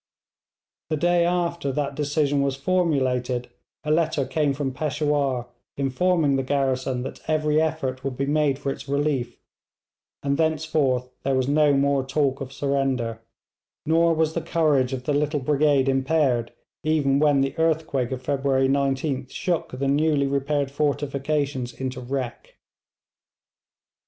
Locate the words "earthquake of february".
17.59-18.67